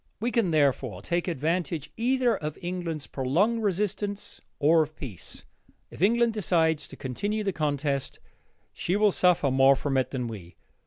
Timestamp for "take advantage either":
1.03-2.35